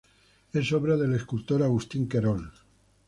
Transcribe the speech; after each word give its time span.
Es 0.51 0.73
obra 0.73 0.97
del 0.97 1.13
escultor 1.13 1.61
Agustín 1.61 2.07
Querol. 2.09 2.51